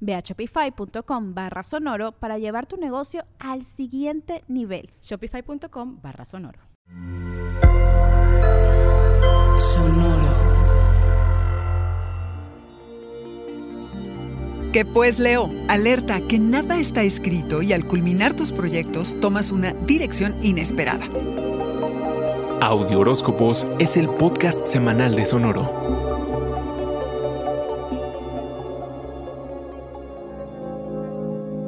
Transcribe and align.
Ve 0.00 0.14
a 0.14 0.20
shopify.com 0.20 1.34
barra 1.34 1.62
sonoro 1.62 2.12
para 2.12 2.38
llevar 2.38 2.66
tu 2.66 2.76
negocio 2.76 3.24
al 3.38 3.64
siguiente 3.64 4.44
nivel. 4.48 4.90
Shopify.com 5.02 6.00
barra 6.02 6.24
sonoro. 6.24 6.60
Sonoro. 9.56 10.48
Que 14.72 14.84
pues 14.84 15.18
Leo, 15.18 15.50
alerta 15.68 16.20
que 16.20 16.38
nada 16.38 16.78
está 16.78 17.02
escrito 17.02 17.62
y 17.62 17.72
al 17.72 17.86
culminar 17.86 18.34
tus 18.34 18.52
proyectos 18.52 19.18
tomas 19.18 19.50
una 19.50 19.72
dirección 19.72 20.36
inesperada. 20.42 21.06
Audio 22.60 23.00
Horóscopos 23.00 23.66
es 23.78 23.96
el 23.96 24.08
podcast 24.08 24.66
semanal 24.66 25.14
de 25.14 25.24
Sonoro. 25.24 25.97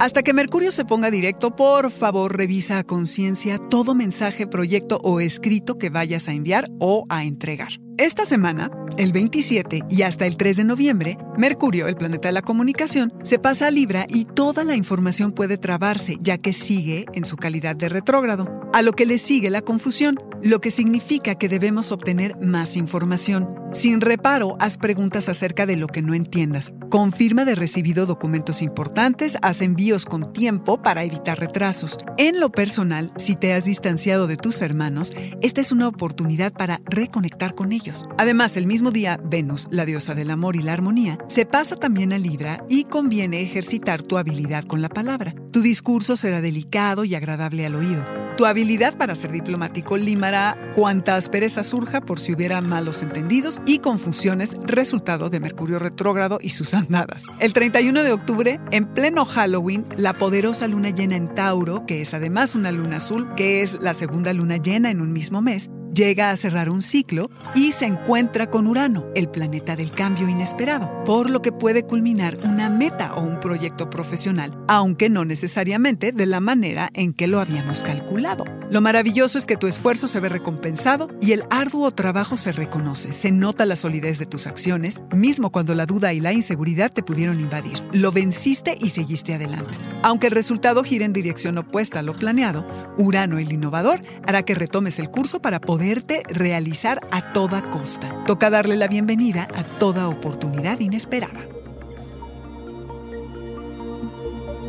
Hasta 0.00 0.22
que 0.22 0.32
Mercurio 0.32 0.72
se 0.72 0.86
ponga 0.86 1.10
directo, 1.10 1.54
por 1.54 1.90
favor 1.90 2.34
revisa 2.34 2.78
a 2.78 2.84
conciencia 2.84 3.58
todo 3.58 3.94
mensaje, 3.94 4.46
proyecto 4.46 4.98
o 5.02 5.20
escrito 5.20 5.76
que 5.76 5.90
vayas 5.90 6.26
a 6.26 6.32
enviar 6.32 6.70
o 6.78 7.04
a 7.10 7.24
entregar. 7.24 7.72
Esta 7.98 8.24
semana, 8.24 8.70
el 8.96 9.12
27 9.12 9.82
y 9.90 10.00
hasta 10.00 10.24
el 10.26 10.38
3 10.38 10.56
de 10.56 10.64
noviembre, 10.64 11.18
Mercurio, 11.36 11.86
el 11.86 11.96
planeta 11.96 12.28
de 12.28 12.32
la 12.32 12.40
comunicación, 12.40 13.12
se 13.24 13.38
pasa 13.38 13.66
a 13.66 13.70
Libra 13.70 14.06
y 14.08 14.24
toda 14.24 14.64
la 14.64 14.74
información 14.74 15.32
puede 15.32 15.58
trabarse, 15.58 16.16
ya 16.22 16.38
que 16.38 16.54
sigue 16.54 17.04
en 17.12 17.26
su 17.26 17.36
calidad 17.36 17.76
de 17.76 17.90
retrógrado, 17.90 18.48
a 18.72 18.80
lo 18.80 18.94
que 18.94 19.04
le 19.04 19.18
sigue 19.18 19.50
la 19.50 19.60
confusión, 19.60 20.16
lo 20.42 20.60
que 20.60 20.70
significa 20.70 21.34
que 21.34 21.48
debemos 21.48 21.92
obtener 21.92 22.36
más 22.40 22.76
información. 22.76 23.48
Sin 23.72 24.00
reparo, 24.00 24.56
haz 24.58 24.76
preguntas 24.76 25.28
acerca 25.28 25.66
de 25.66 25.76
lo 25.76 25.86
que 25.86 26.02
no 26.02 26.14
entiendas. 26.14 26.74
Confirma 26.90 27.44
de 27.44 27.54
recibido 27.54 28.06
documentos 28.06 28.62
importantes, 28.62 29.36
haz 29.42 29.60
envíos 29.60 30.06
con 30.06 30.32
tiempo 30.32 30.82
para 30.82 31.04
evitar 31.04 31.38
retrasos. 31.38 31.98
En 32.16 32.40
lo 32.40 32.50
personal, 32.50 33.12
si 33.16 33.36
te 33.36 33.52
has 33.52 33.64
distanciado 33.64 34.26
de 34.26 34.36
tus 34.36 34.60
hermanos, 34.62 35.12
esta 35.40 35.60
es 35.60 35.72
una 35.72 35.88
oportunidad 35.88 36.52
para 36.52 36.80
reconectar 36.86 37.54
con 37.54 37.72
ellos. 37.72 38.06
Además, 38.18 38.56
el 38.56 38.66
mismo 38.66 38.90
día, 38.90 39.20
Venus, 39.22 39.68
la 39.70 39.84
diosa 39.84 40.14
del 40.14 40.30
amor 40.30 40.56
y 40.56 40.62
la 40.62 40.72
armonía, 40.72 41.18
se 41.28 41.46
pasa 41.46 41.76
también 41.76 42.12
a 42.12 42.18
Libra 42.18 42.64
y 42.68 42.84
conviene 42.84 43.42
ejercitar 43.42 44.02
tu 44.02 44.18
habilidad 44.18 44.64
con 44.64 44.82
la 44.82 44.88
palabra. 44.88 45.34
Tu 45.52 45.62
discurso 45.62 46.16
será 46.16 46.40
delicado 46.40 47.04
y 47.04 47.14
agradable 47.14 47.66
al 47.66 47.76
oído. 47.76 48.19
Tu 48.36 48.46
habilidad 48.46 48.96
para 48.96 49.14
ser 49.14 49.32
diplomático 49.32 49.96
limará 49.96 50.72
cuanta 50.74 51.16
aspereza 51.16 51.62
surja 51.62 52.00
por 52.00 52.18
si 52.18 52.32
hubiera 52.32 52.60
malos 52.60 53.02
entendidos 53.02 53.60
y 53.66 53.80
confusiones 53.80 54.56
resultado 54.64 55.28
de 55.28 55.40
Mercurio 55.40 55.78
retrógrado 55.78 56.38
y 56.40 56.50
sus 56.50 56.72
andadas. 56.74 57.24
El 57.38 57.52
31 57.52 58.02
de 58.02 58.12
octubre, 58.12 58.60
en 58.70 58.86
pleno 58.86 59.24
Halloween, 59.24 59.84
la 59.96 60.14
poderosa 60.14 60.66
luna 60.68 60.90
llena 60.90 61.16
en 61.16 61.34
Tauro, 61.34 61.84
que 61.86 62.00
es 62.00 62.14
además 62.14 62.54
una 62.54 62.72
luna 62.72 62.96
azul, 62.96 63.34
que 63.34 63.62
es 63.62 63.80
la 63.80 63.94
segunda 63.94 64.32
luna 64.32 64.56
llena 64.56 64.90
en 64.90 65.00
un 65.00 65.12
mismo 65.12 65.42
mes, 65.42 65.70
llega 65.94 66.30
a 66.30 66.36
cerrar 66.36 66.70
un 66.70 66.82
ciclo 66.82 67.30
y 67.54 67.72
se 67.72 67.86
encuentra 67.86 68.50
con 68.50 68.66
Urano, 68.66 69.06
el 69.14 69.28
planeta 69.28 69.76
del 69.76 69.90
cambio 69.92 70.28
inesperado, 70.28 71.04
por 71.04 71.30
lo 71.30 71.42
que 71.42 71.52
puede 71.52 71.84
culminar 71.84 72.38
una 72.44 72.70
meta 72.70 73.14
o 73.14 73.22
un 73.22 73.40
proyecto 73.40 73.90
profesional, 73.90 74.56
aunque 74.68 75.08
no 75.08 75.24
necesariamente 75.24 76.12
de 76.12 76.26
la 76.26 76.40
manera 76.40 76.90
en 76.94 77.12
que 77.12 77.26
lo 77.26 77.40
habíamos 77.40 77.82
calculado. 77.82 78.44
Lo 78.70 78.80
maravilloso 78.80 79.36
es 79.36 79.46
que 79.46 79.56
tu 79.56 79.66
esfuerzo 79.66 80.06
se 80.06 80.20
ve 80.20 80.28
recompensado 80.28 81.08
y 81.20 81.32
el 81.32 81.44
arduo 81.50 81.90
trabajo 81.90 82.36
se 82.36 82.52
reconoce, 82.52 83.12
se 83.12 83.32
nota 83.32 83.66
la 83.66 83.76
solidez 83.76 84.18
de 84.18 84.26
tus 84.26 84.46
acciones, 84.46 85.00
mismo 85.14 85.50
cuando 85.50 85.74
la 85.74 85.86
duda 85.86 86.12
y 86.12 86.20
la 86.20 86.32
inseguridad 86.32 86.92
te 86.92 87.02
pudieron 87.02 87.40
invadir. 87.40 87.82
Lo 87.92 88.12
venciste 88.12 88.76
y 88.80 88.90
seguiste 88.90 89.34
adelante. 89.34 89.74
Aunque 90.02 90.28
el 90.28 90.32
resultado 90.32 90.84
gire 90.84 91.04
en 91.04 91.12
dirección 91.12 91.58
opuesta 91.58 91.98
a 91.98 92.02
lo 92.02 92.14
planeado, 92.14 92.64
Urano 92.96 93.38
el 93.38 93.52
innovador 93.52 94.00
hará 94.26 94.44
que 94.44 94.54
retomes 94.54 94.98
el 94.98 95.10
curso 95.10 95.40
para 95.40 95.60
poder 95.60 95.79
poderte 95.80 96.22
realizar 96.28 97.00
a 97.10 97.32
toda 97.32 97.62
costa. 97.70 98.06
Toca 98.26 98.50
darle 98.50 98.76
la 98.76 98.86
bienvenida 98.86 99.48
a 99.54 99.62
toda 99.62 100.08
oportunidad 100.08 100.78
inesperada. 100.78 101.40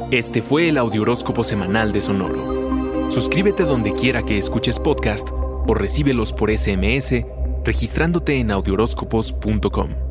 Este 0.09 0.41
fue 0.41 0.69
el 0.69 0.77
Audioróscopo 0.77 1.43
Semanal 1.43 1.91
de 1.91 1.99
Sonoro. 1.99 3.11
Suscríbete 3.11 3.63
donde 3.63 3.93
quiera 3.93 4.23
que 4.23 4.37
escuches 4.37 4.79
podcast 4.79 5.27
o 5.33 5.73
recíbelos 5.73 6.31
por 6.31 6.49
SMS 6.49 7.25
registrándote 7.65 8.39
en 8.39 8.49
audioróscopos.com. 8.49 10.10